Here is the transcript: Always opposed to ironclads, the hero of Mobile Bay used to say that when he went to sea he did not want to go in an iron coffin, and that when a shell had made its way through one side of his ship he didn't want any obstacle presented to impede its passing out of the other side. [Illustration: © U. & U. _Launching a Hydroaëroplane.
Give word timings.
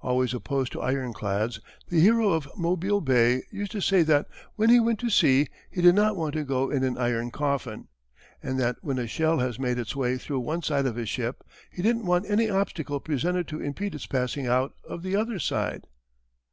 Always 0.00 0.32
opposed 0.32 0.70
to 0.74 0.80
ironclads, 0.80 1.58
the 1.88 1.98
hero 2.00 2.30
of 2.30 2.48
Mobile 2.56 3.00
Bay 3.00 3.42
used 3.50 3.72
to 3.72 3.80
say 3.80 4.04
that 4.04 4.28
when 4.54 4.70
he 4.70 4.78
went 4.78 5.00
to 5.00 5.10
sea 5.10 5.48
he 5.72 5.82
did 5.82 5.96
not 5.96 6.14
want 6.16 6.34
to 6.34 6.44
go 6.44 6.70
in 6.70 6.84
an 6.84 6.96
iron 6.96 7.32
coffin, 7.32 7.88
and 8.40 8.60
that 8.60 8.76
when 8.82 9.00
a 9.00 9.08
shell 9.08 9.40
had 9.40 9.58
made 9.58 9.80
its 9.80 9.96
way 9.96 10.18
through 10.18 10.38
one 10.38 10.62
side 10.62 10.86
of 10.86 10.94
his 10.94 11.08
ship 11.08 11.42
he 11.68 11.82
didn't 11.82 12.06
want 12.06 12.30
any 12.30 12.48
obstacle 12.48 13.00
presented 13.00 13.48
to 13.48 13.60
impede 13.60 13.96
its 13.96 14.06
passing 14.06 14.46
out 14.46 14.72
of 14.88 15.02
the 15.02 15.16
other 15.16 15.40
side. 15.40 15.50
[Illustration: 15.58 15.70
© 15.70 15.70
U. 15.72 15.72
& 15.74 15.74
U. 15.74 15.80
_Launching 15.80 15.80
a 15.80 15.80
Hydroaëroplane. 15.80 15.88